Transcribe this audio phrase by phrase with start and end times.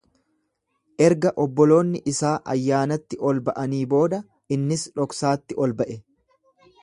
[1.07, 4.21] Erga obboloonni isaa ayyaanatti ol ba’anii booda,
[4.57, 5.99] innis dhoksaatti ol ba’e.